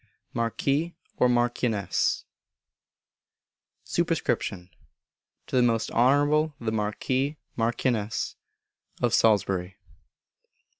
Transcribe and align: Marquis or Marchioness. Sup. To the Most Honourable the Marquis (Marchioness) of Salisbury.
Marquis 0.33 0.95
or 1.17 1.29
Marchioness. 1.29 2.25
Sup. 3.83 4.07
To 4.07 4.69
the 5.49 5.61
Most 5.61 5.91
Honourable 5.91 6.55
the 6.59 6.71
Marquis 6.71 7.37
(Marchioness) 7.55 8.35
of 8.99 9.13
Salisbury. 9.13 9.77